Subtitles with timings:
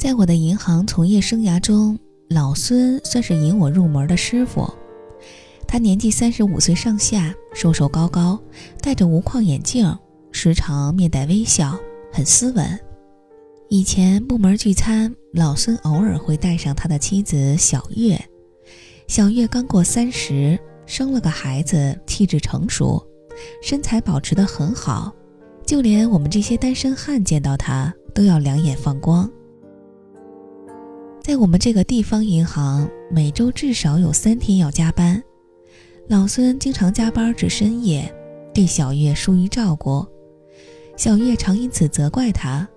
[0.00, 1.98] 在我的银行从业生涯中，
[2.30, 4.66] 老孙算是引我入门的师傅。
[5.68, 8.40] 他年纪三十五岁上下，瘦瘦高高，
[8.80, 9.94] 戴着无框眼镜，
[10.32, 11.78] 时常面带微笑，
[12.10, 12.80] 很斯文。
[13.68, 18.18] 以前部门聚餐，老孙偶尔会带上他的妻子小月。
[19.06, 23.06] 小月刚过三十，生了个孩子，气质成熟，
[23.62, 25.14] 身材保持得很好，
[25.66, 29.30] 就连我们这些单身汉见到她都要两眼放光。
[31.30, 35.22] 在我们这个地方银行，每周至少有三天要加班。
[36.08, 38.12] 老孙经常加班至深夜，
[38.52, 40.04] 对小月疏于照顾，
[40.96, 42.68] 小月常因此责怪他。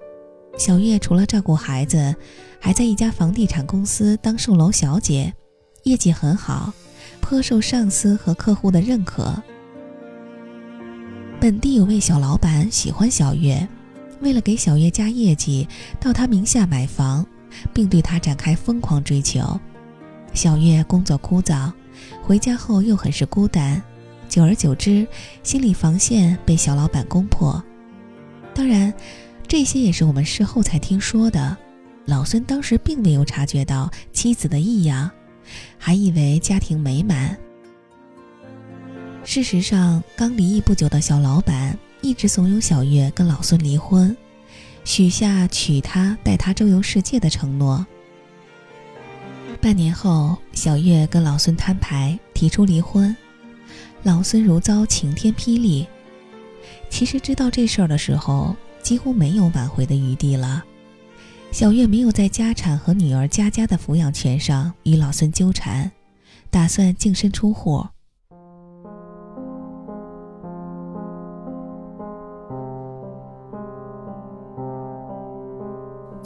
[0.55, 2.15] 小月除了照顾孩子，
[2.59, 5.33] 还在一家房地产公司当售楼小姐，
[5.85, 6.71] 业绩很好，
[7.21, 9.33] 颇受上司和客户的认可。
[11.41, 13.67] 本地有位小老板喜欢小月，
[14.21, 15.67] 为了给小月加业绩，
[15.99, 17.25] 到他名下买房。
[17.73, 19.59] 并对他展开疯狂追求。
[20.33, 21.71] 小月工作枯燥，
[22.21, 23.81] 回家后又很是孤单，
[24.27, 25.07] 久而久之，
[25.43, 27.63] 心理防线被小老板攻破。
[28.55, 28.93] 当然，
[29.47, 31.55] 这些也是我们事后才听说的。
[32.05, 35.09] 老孙当时并没有察觉到妻子的异样，
[35.77, 37.37] 还以为家庭美满。
[39.23, 44.15] 事实上，刚离异不久的小老板一直怂恿小月跟老孙离婚。
[44.83, 47.85] 许下娶她、带她周游世界的承诺。
[49.61, 53.15] 半年后，小月跟老孙摊牌，提出离婚。
[54.03, 55.87] 老孙如遭晴天霹雳。
[56.89, 60.63] 其实知道这事儿的时候，几乎没有挽回的余地了。
[61.51, 65.91] 小月没有在家产和女儿佳佳的抚养权上与老孙纠缠，
[66.49, 67.85] 打算净身出户。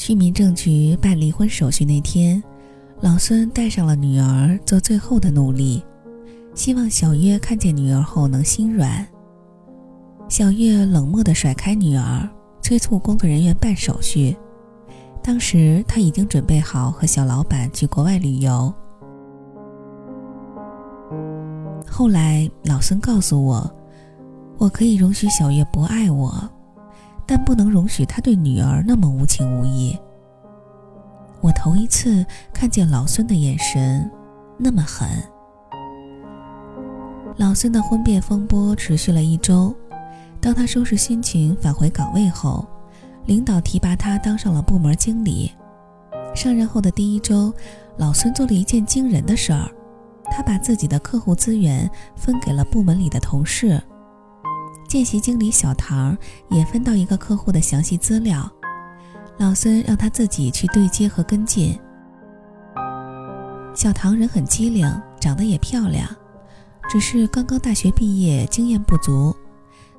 [0.08, 2.42] 去民政局办离婚手续那天，
[3.02, 5.84] 老孙带上了女儿做最后的努力，
[6.56, 9.06] 希望小月看见女儿后能心软。
[10.30, 12.26] 小月冷漠地甩开女儿，
[12.62, 14.34] 催促工作人员办手续。
[15.22, 18.74] 当时他已经准备好和小老板去国外旅游。
[21.86, 23.70] 后来老孙告诉我，
[24.58, 26.50] 我可以容许小月不爱我。
[27.28, 29.96] 但不能容许他对女儿那么无情无义。
[31.42, 34.10] 我头一次看见老孙的眼神
[34.58, 35.08] 那么狠。
[37.36, 39.76] 老孙的婚变风波持续了一周，
[40.42, 42.66] 当他收拾心情返回岗位后，
[43.26, 45.52] 领导提拔他当上了部门经理。
[46.34, 47.54] 上任后的第一周，
[47.98, 49.70] 老孙做了一件惊人的事儿，
[50.32, 53.80] 他把自己的客户资源分给了部门里的同事。
[54.88, 56.18] 见习经理小唐
[56.50, 58.50] 也分到一个客户的详细资料，
[59.38, 61.78] 老孙让他自己去对接和跟进。
[63.76, 64.90] 小唐人很机灵，
[65.20, 66.08] 长得也漂亮，
[66.90, 69.36] 只是刚刚大学毕业，经验不足，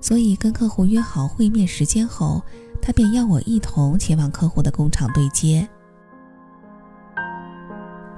[0.00, 2.42] 所以跟客户约好会面时间后，
[2.80, 5.68] 他便邀我一同前往客户的工厂对接。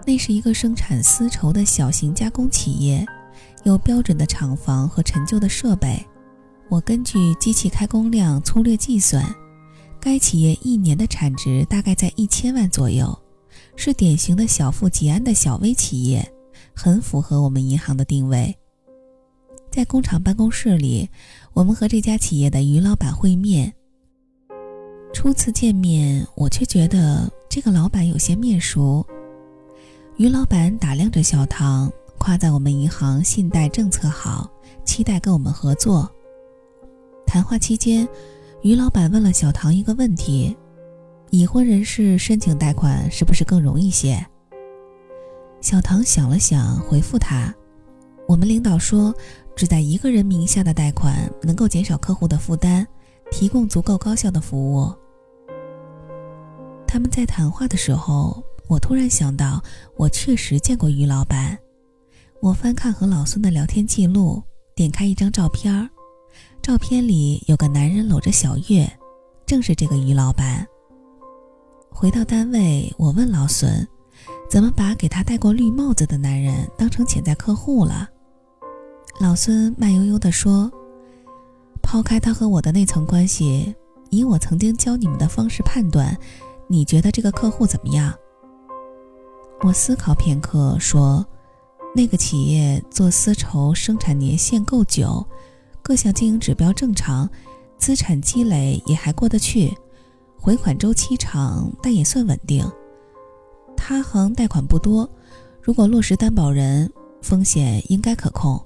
[0.06, 3.04] 那是一个生产丝绸的小型加工企业，
[3.64, 6.06] 有标准的厂房和陈旧的设备。
[6.70, 9.24] 我根据机器开工量粗略计算，
[9.98, 13.12] 该企业一年的产值大概在一千万左右，
[13.74, 16.24] 是典型的小富即安的小微企业，
[16.72, 18.56] 很符合我们银行的定位。
[19.68, 21.10] 在工厂办公室里，
[21.54, 23.72] 我们和这家企业的于老板会面。
[25.12, 29.04] 初次见面，我却觉得这个老板有些面熟。
[30.18, 34.48] 于老板打量着小唐，夸赞我们银行信贷政策好，
[34.84, 36.08] 期待跟我们合作。
[37.30, 38.08] 谈话期间，
[38.62, 40.56] 于老板问了小唐一个问题
[41.30, 44.20] ：“已婚人士申请贷款是不是更容易些？”
[45.62, 47.54] 小唐想了想，回复他
[48.26, 49.14] ：“我们领导说，
[49.54, 52.84] 只在一个人名下的贷款能够减少客户的负担，
[53.30, 54.92] 提供足够高效的服务。”
[56.84, 59.62] 他们在谈话的时候，我突然想到，
[59.96, 61.56] 我确实见过于老板。
[62.40, 64.42] 我翻看和老孙的聊天记录，
[64.74, 65.88] 点开一张照片儿。
[66.62, 68.86] 照片里有个男人搂着小月，
[69.46, 70.66] 正是这个于老板。
[71.88, 73.86] 回到单位，我问老孙
[74.50, 78.08] ：“怎么把给他戴过绿帽子的男人当成潜在客户了？”
[79.18, 80.70] 老孙慢悠悠地说
[81.82, 83.74] ：“抛开他和我的那层关系，
[84.10, 86.16] 以我曾经教你们的方式判断，
[86.68, 88.14] 你觉得这个客户怎么样？”
[89.64, 91.26] 我思考片刻说
[91.96, 95.26] ：“那个企业做丝绸生产年限够久。”
[95.82, 97.28] 各项经营指标正常，
[97.78, 99.72] 资产积累也还过得去，
[100.38, 102.64] 回款周期长，但也算稳定。
[103.76, 105.10] 他行贷款不多，
[105.62, 106.92] 如果落实担保人，
[107.22, 108.60] 风险应该可控。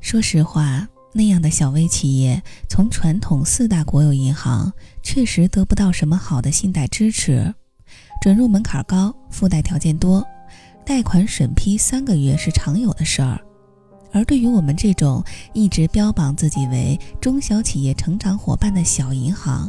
[0.00, 4.72] 说实话，那样的小微企业从传统四大国有银行
[5.02, 7.54] 确实得不到什么好的信贷支持，
[8.20, 10.26] 准入门槛高，附带条件多，
[10.84, 13.40] 贷款审批三个月是常有的事儿。
[14.14, 15.22] 而对于我们这种
[15.52, 19.68] 一直标榜自己为中小企业成长伙伴的小银行，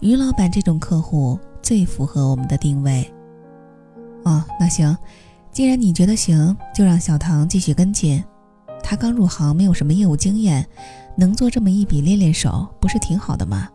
[0.00, 3.08] 于老板这种客户最符合我们的定位。
[4.24, 4.96] 哦，那行，
[5.52, 8.24] 既然你觉得行，就让小唐继续跟进。
[8.82, 10.66] 他刚入行，没有什么业务经验，
[11.14, 13.68] 能做这么一笔练练手，不是挺好的吗？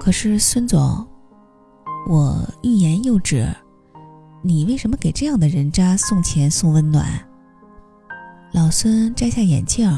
[0.00, 1.06] 可是孙总，
[2.08, 3.48] 我欲言又止，
[4.42, 7.06] 你为什么给这样的人渣送钱送温暖？
[8.50, 9.90] 老孙摘下眼镜，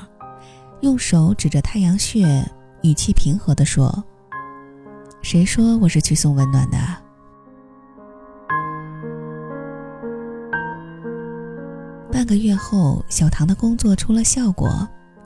[0.81, 2.45] 用手指着太阳穴，
[2.83, 4.05] 语气平和地说
[5.23, 6.77] ：“谁说我是去送温暖的？”
[12.11, 14.69] 半个月后，小唐的工作出了效果，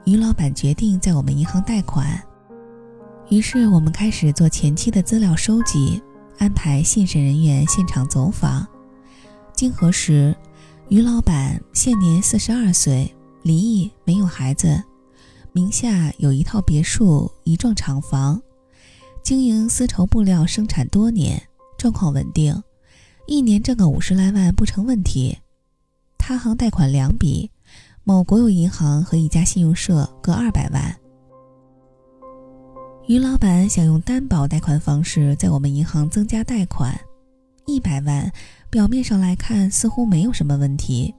[0.05, 2.23] 于老板决定在我们银行贷款。
[3.31, 6.01] 于是我们开始做前期的资料收集，
[6.39, 8.67] 安排信审人员现场走访。
[9.55, 10.37] 经核实。
[10.91, 14.83] 于老板现年四十二岁，离异，没有孩子，
[15.53, 18.41] 名下有一套别墅、一幢厂房，
[19.23, 21.43] 经营丝绸布料生产多年，
[21.79, 22.63] 状况稳定，
[23.27, 25.39] 一年挣个五十来万不成问题。
[26.19, 27.51] 他行贷款两笔，
[28.05, 30.95] 某国有银行和一家信用社各二百万。
[33.07, 36.95] 于老板想用担保贷款方式在我们银行增加贷款，
[37.67, 38.31] 一百万。
[38.75, 41.15] 表面上来看，似乎没有什么问题，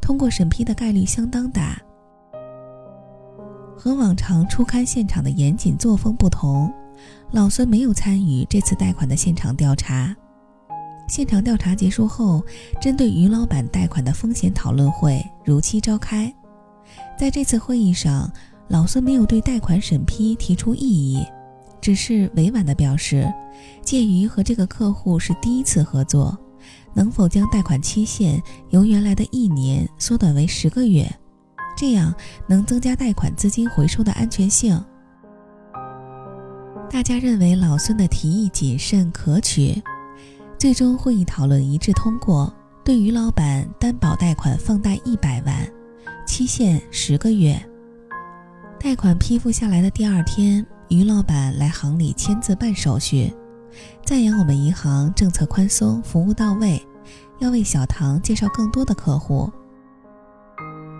[0.00, 1.76] 通过审批的概率相当大。
[3.76, 6.72] 和往常初勘现场的严谨作风不同，
[7.32, 10.14] 老孙没有参与这次贷款的现场调查。
[11.08, 12.40] 现场调查结束后，
[12.80, 16.32] 针对于老板贷款的风险讨论会如期召开。
[17.18, 18.30] 在这次会议上，
[18.68, 21.26] 老孙没有对贷款审批提出异议，
[21.80, 23.28] 只是委婉地表示，
[23.82, 26.38] 鉴于和这个客户是第一次合作。
[26.94, 31.10] 能否将贷款期限由原来的一年缩短为十个月？
[31.76, 32.14] 这样
[32.46, 34.80] 能增加贷款资金回收的安全性。
[36.88, 39.82] 大家认为老孙的提议谨慎可取，
[40.56, 42.54] 最终会议讨论一致通过，
[42.84, 45.68] 对于老板担保贷款放贷一百万，
[46.24, 47.60] 期限十个月。
[48.78, 53.34] 贷款批复下来的第二天，于老板来行里签字办手续。
[54.04, 56.80] 赞扬我们银行政策宽松，服务到位，
[57.38, 59.50] 要为小唐介绍更多的客户。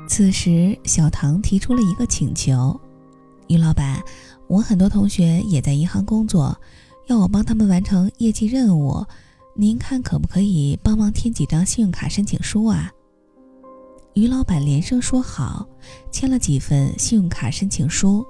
[0.09, 2.79] 此时，小唐提出了一个请求
[3.47, 4.03] ：“于老板，
[4.47, 6.59] 我很多同学也在银行工作，
[7.07, 9.05] 要我帮他们完成业绩任务，
[9.55, 12.91] 您看可不可以帮忙填几张信用卡申请书啊？”
[14.15, 15.69] 于老板连声说好，
[16.11, 18.25] 签了几份信用卡申请书。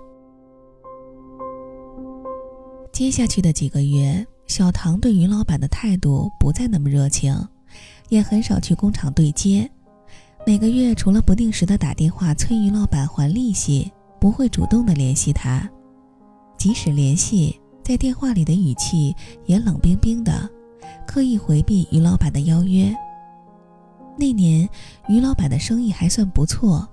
[2.91, 4.27] 接下去的几个月。
[4.47, 7.37] 小唐对于老板的态度不再那么热情，
[8.09, 9.69] 也很少去工厂对接。
[10.47, 15.69] 每个月除了不定时的打电话催于老板还利息，不会主动的联系他。
[16.59, 19.15] 即使联系，在电话里的语气
[19.47, 20.49] 也冷冰冰的，
[21.07, 22.95] 刻意回避于老板的邀约。
[24.17, 24.69] 那年，
[25.09, 26.87] 于老板的生意还算不错，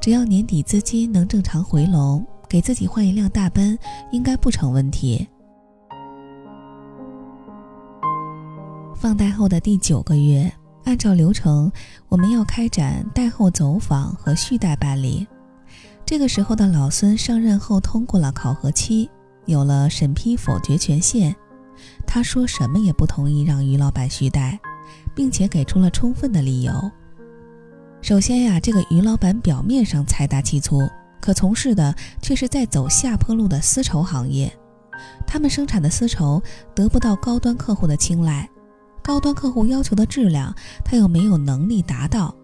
[0.00, 3.78] 只要年底资金能正常回笼，给自己换一辆大奔
[4.10, 5.26] 应该不成问题。
[8.98, 10.52] 放贷后的第九个月，
[10.82, 11.70] 按照流程，
[12.08, 15.24] 我们要开展贷后走访和续贷办理。
[16.04, 19.08] 这个时候的老孙上任后通过了考核期，
[19.46, 21.32] 有了审批否决权限。
[22.08, 24.58] 他说什么也不同意让于老板续贷，
[25.14, 26.72] 并且给出了充分的理由。
[28.02, 30.80] 首先呀，这个于老板表面上财大气粗，
[31.20, 34.52] 可从事的却是在走下坡路的丝绸行业。
[35.24, 36.42] 他们生产的丝绸
[36.74, 38.48] 得不到高端客户的青睐。
[39.08, 42.36] 高端客户要求的质量，他又没有能力达到，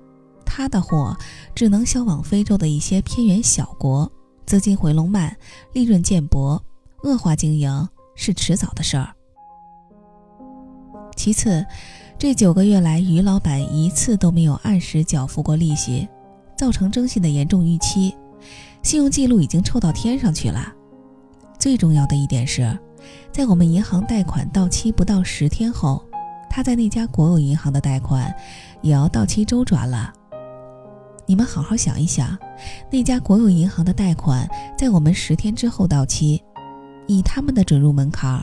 [0.47, 1.15] 他的货
[1.55, 4.11] 只能销往非洲的一些偏远小国，
[4.47, 5.37] 资金回笼慢，
[5.75, 6.59] 利润渐薄，
[7.03, 9.15] 恶化经营是迟早的事儿。
[11.15, 11.63] 其次，
[12.19, 16.09] 这九个月来，于老板一次都没有按时缴付过利息，
[16.57, 18.17] 造成征信的严重逾期，
[18.83, 20.73] 信用记录已经臭到天上去了。
[21.59, 22.79] 最重要的一点是，
[23.31, 26.03] 在我们银行贷款到期不到十天后。
[26.55, 28.33] 他在那家国有银行的贷款
[28.81, 30.13] 也要到期周转了。
[31.27, 32.39] 你们好好想一想，
[32.93, 36.41] 那家国有银行的贷款在我们十天之后到期，
[37.09, 38.41] 以他们的准入门槛，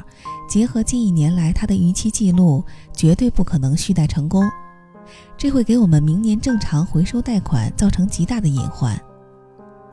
[0.49, 4.43] 结合近一年来他的逾期记录，绝对不可能续贷成功。
[5.37, 9.01] 这会给我们明年正常回收贷款造成极大的隐患。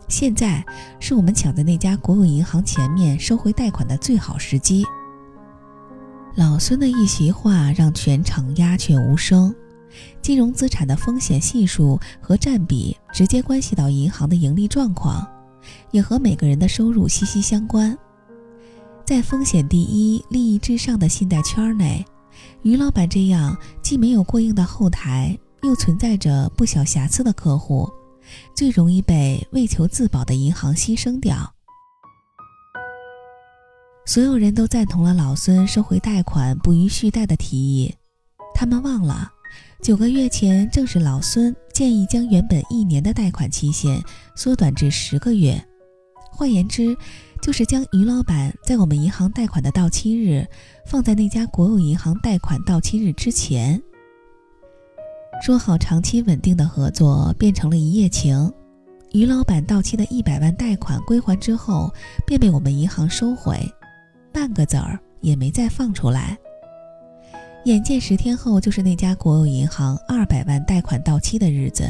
[0.09, 0.67] 现在
[0.99, 4.85] 是我们抢在那家国有银行前面收回贷款的最好时机。
[6.39, 9.53] 老孙的一席话让全场鸦雀无声。
[10.23, 15.27] 金融资产的风险系数和占比直接关系到银行的盈利状况，
[15.91, 17.99] 也和每个人的收入息息相关。
[19.05, 22.07] 在风险第一、利益至上的信贷圈内，
[22.63, 27.91] 于老板这样既没有过硬的后台，又存在着不小瑕疵的客户，
[28.55, 31.53] 最容易被为求自保的银行牺牲掉。
[34.09, 37.95] 所有人都赞同了老孙收回贷款不予续贷的提议，
[38.55, 39.31] 他们忘了。
[39.83, 44.03] 九个月前，正是老孙建议将原本一年的贷款期限
[44.35, 45.63] 缩短至十个月，
[46.31, 46.97] 换言之，
[47.43, 50.43] 就是将于老板在我们银行贷款的到期日
[50.87, 53.79] 放在那家国有银行贷款到期日之前。
[55.43, 58.51] 说好长期稳定的合作变成了一夜情，
[59.13, 61.93] 于老板到期的一百万贷款归还之后，
[62.27, 63.71] 便被我们银行收回，
[64.39, 66.39] 半个子儿也没再放出来。
[67.65, 71.89] 眼见十天后就是那家国有银行二百万贷款到期的日子，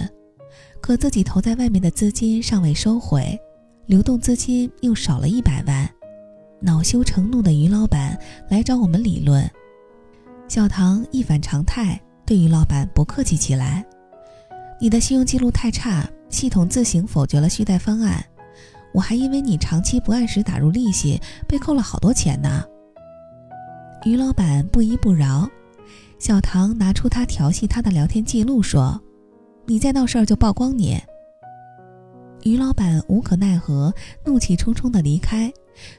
[0.81, 3.39] 可自己投在外面的资金尚未收回，
[3.85, 5.87] 流动资金又少了一百万，
[6.59, 9.47] 恼羞成怒的于老板来找我们理论。
[10.49, 13.85] 小唐一反常态，对于老板不客气起来
[14.81, 18.25] ：“你的信用记录太差，系统自行否决了续贷方案，
[18.99, 22.65] 我还因为你长期不按时打入利息，被扣了好多钱呢。”
[24.05, 25.49] 于老板不依不饶。
[26.19, 29.01] 小唐拿出他调戏他的聊天记录，说
[29.67, 31.01] ：“你再闹事儿就曝光你。”
[32.43, 35.53] 于老板无可奈何，怒气冲冲的离开，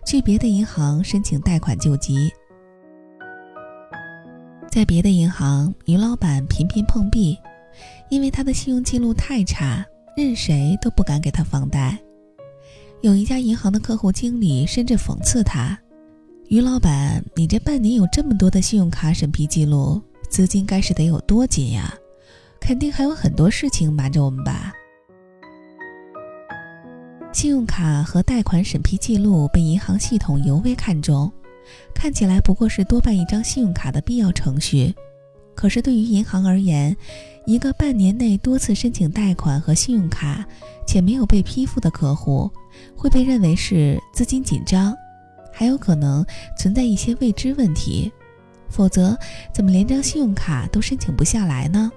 [0.05, 2.29] 去别的银行申请贷款救急。
[4.69, 7.39] 在别的银行，于老板频频碰壁，
[8.09, 9.85] 因为他的信用记录太差，
[10.17, 11.97] 任谁都不敢给他放贷。
[13.01, 15.79] 有一家银行的客户经理甚至讽刺他
[16.49, 21.93] ：“于老板，你这半年有这么多的信用卡审批记录。”资金该是得有多紧呀？
[22.59, 24.73] 肯定还有很多事情瞒着我们吧。
[27.31, 31.31] 信用卡和贷款审批记录被银行系统尤为看重，
[31.95, 34.93] 看起来不过是多办一张信用卡的必要程序。
[35.59, 36.95] 可是对于银行而言，
[37.45, 40.47] 一个半年内多次申请贷款和信用卡
[40.87, 42.49] 且没有被批复的客户，
[42.95, 44.95] 会被认为是资金紧张，
[45.51, 46.25] 还有可能
[46.57, 48.09] 存在一些未知问题。
[48.69, 49.17] 否则，
[49.53, 51.91] 怎么连张信用卡都申请不下来呢？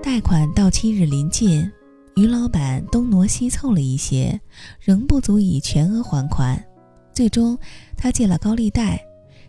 [0.00, 1.68] 贷款到期日临近，
[2.14, 4.40] 于老板东挪西凑了一些，
[4.78, 6.64] 仍不足以全额还款。
[7.12, 7.58] 最终，
[7.96, 9.04] 他借了高利贷，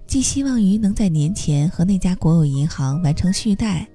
[0.08, 3.86] 寄希望于能在年前和那家国有银行完成续贷，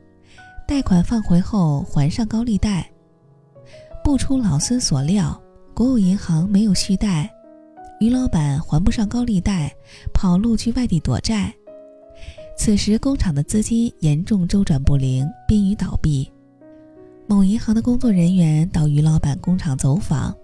[0.69, 2.87] 贷款放回后还上高利贷。
[4.04, 5.40] 不出老孙所料，
[5.73, 7.33] 国有银行没有续贷。
[7.99, 9.75] 于老板还不上高利贷，
[10.12, 11.50] 跑路去外地躲债。
[12.59, 16.31] 此时工厂的资金严重周转不灵，濒于倒闭。
[17.26, 20.37] 某银行的工作人员到于老板工厂走访，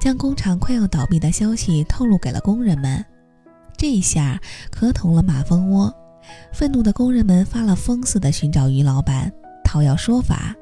[0.00, 3.04] 将工厂快要倒闭的消息透露给了工人们。
[3.80, 4.38] 这下
[4.70, 5.90] 可捅了马蜂窝，
[6.52, 9.32] 愤怒的工人们发了疯似的寻找于老板，
[9.64, 10.54] 讨要说法。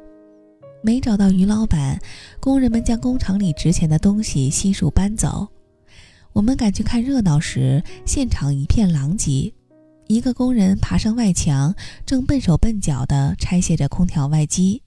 [0.85, 1.99] 没找到于老板，
[2.39, 5.49] 工人们将工厂里值钱的东西悉数搬走。
[6.33, 9.53] 我们赶去看热闹时，现场一片狼藉。
[10.07, 11.75] 一个工人爬上外墙，
[12.07, 14.81] 正笨手笨脚地拆卸着空调外机。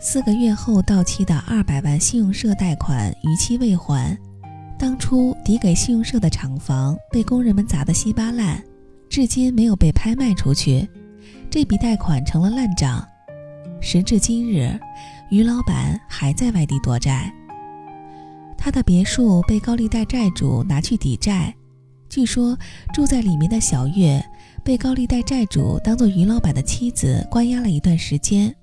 [0.00, 4.18] 四个月后到期的二百万信用社贷款逾期未还，
[4.84, 8.62] 当初抵给信用社的厂房被工人们砸得稀巴烂，
[9.08, 10.86] 至今没有被拍卖出去。
[11.48, 13.02] 这笔贷款成了烂账。
[13.80, 14.78] 时至今日，
[15.30, 17.32] 于老板还在外地躲债。
[18.58, 21.54] 他的别墅被高利贷债主拿去抵债，
[22.10, 22.54] 据说
[22.92, 24.22] 住在里面的小月
[24.62, 28.54] 被高利贷债主当做于老板的妻子关押了一段时间，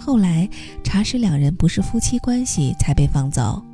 [0.00, 0.48] 后来
[0.82, 3.64] 查实两人不是夫妻关系，才被放走。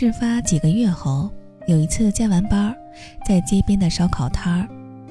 [0.00, 1.30] 事发几个月后，
[1.66, 2.74] 有一次加完班，
[3.26, 4.68] 在街边的烧烤摊儿，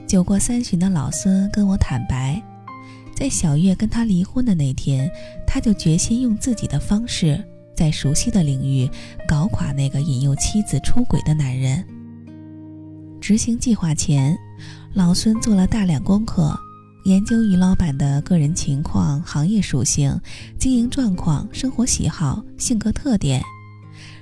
[0.08, 2.41] 酒过三巡的老孙跟我坦白。
[3.15, 5.08] 在小月跟他离婚的那天，
[5.46, 7.39] 他就决心用自己的方式，
[7.75, 8.89] 在熟悉的领域
[9.27, 11.86] 搞垮那个引诱妻子出轨的男人。
[13.22, 14.36] 执行计划前，
[14.96, 16.58] 老孙做了大量功课，
[17.05, 20.19] 研究于老板的个人情况、行业属性、
[20.58, 23.39] 经营状况、生活喜好、性格特点，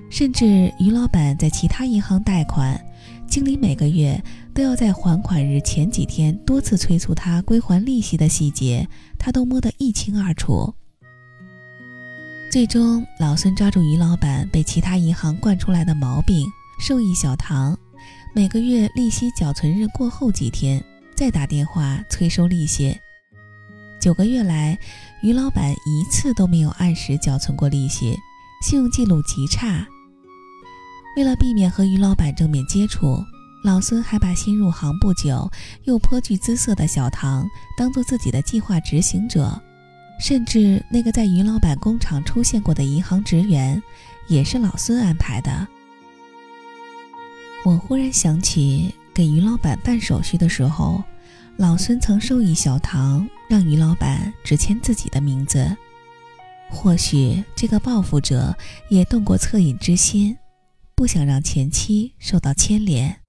[0.10, 2.80] 甚至于老板在其他银行贷款，
[3.28, 4.22] 经理每个月
[4.54, 8.88] 都要在还款日前几天多次催促他归还利息的细节，
[9.20, 10.74] 他都摸得一清二楚。
[12.50, 16.48] 最终，老孙抓住于老板被其他银行惯出来的毛病，
[16.80, 17.78] 授意小唐
[18.34, 20.82] 每个月利息缴存日过后几天
[21.14, 22.98] 再打电话催收利息。
[24.00, 24.80] 九个月来，
[25.22, 28.16] 于老板一次都没有按时缴存过利息，
[28.64, 29.86] 信用记录极差。
[31.18, 33.18] 为了避免和于老板正面接触，
[33.64, 35.50] 老孙还把新入行不久
[35.86, 37.44] 又颇具姿色的小唐
[37.76, 39.60] 当做自己的计划执行者。
[40.20, 43.82] 甚至那个在于老板工厂出现过的银行职员，
[44.28, 45.68] 也是老孙安排的。
[47.66, 51.04] 我忽然想起，给于老板办手续的时候，
[51.56, 55.76] 老孙曾授意小唐让于老板只签自己的名字。
[56.70, 58.56] 或许这个报复者
[58.90, 60.38] 也动过恻隐之心，
[60.98, 63.22] 不想让前妻受到牵连。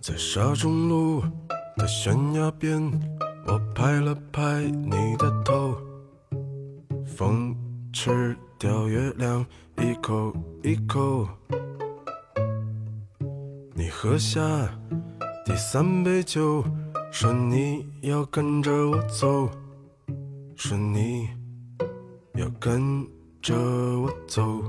[0.00, 1.22] 在沙中路
[1.76, 2.82] 的悬崖边，
[3.46, 5.76] 我拍了拍你的头，
[7.04, 7.54] 风
[7.92, 9.44] 吃掉月亮
[9.76, 11.28] 一口一口。
[13.98, 14.42] 喝下
[15.42, 16.62] 第三杯酒，
[17.10, 19.48] 说你要跟着我走，
[20.54, 21.30] 说你
[22.34, 23.06] 要跟
[23.40, 24.62] 着我走，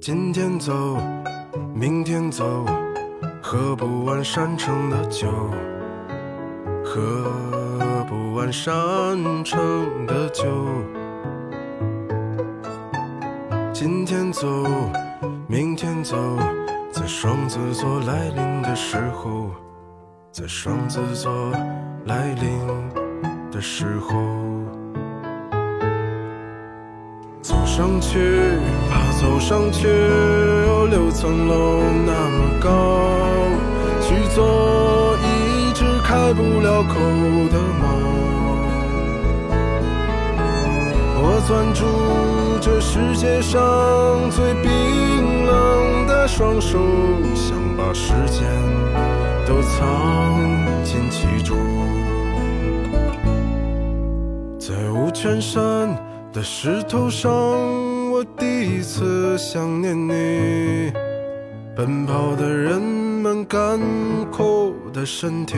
[0.00, 0.98] 今天走。
[1.72, 2.66] 明天走，
[3.40, 5.30] 喝不完山城的酒，
[6.84, 7.30] 喝
[8.08, 10.44] 不完山城的酒。
[13.72, 14.64] 今天走，
[15.48, 16.16] 明天走，
[16.90, 19.48] 在双子座来临的时候，
[20.32, 21.52] 在双子座
[22.06, 22.58] 来临
[23.52, 24.16] 的时候，
[27.40, 28.40] 走上去
[28.90, 29.86] 吧，走上去。
[29.86, 32.68] 有六层楼那么高，
[34.00, 36.94] 去做一只开不了口
[37.52, 38.45] 的猫。
[41.28, 41.84] 我攥住
[42.60, 43.60] 这世界上
[44.30, 46.78] 最冰冷的双手，
[47.34, 48.46] 想把时间
[49.44, 50.40] 都藏
[50.84, 51.56] 进其中。
[54.56, 55.88] 在五泉山
[56.32, 57.32] 的石头上。
[58.08, 60.90] 我第一次想念你，
[61.76, 63.78] 奔跑的人们干
[64.32, 65.56] 枯的身体。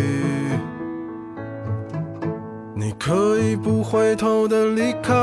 [2.98, 5.14] 可以不回头的离开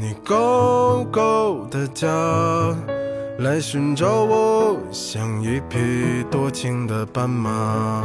[0.00, 2.08] 你高高的家，
[3.40, 8.04] 来寻找我，像一匹多情的斑马。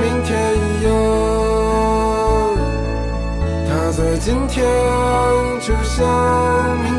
[4.31, 4.65] 今天，
[5.59, 6.90] 就像。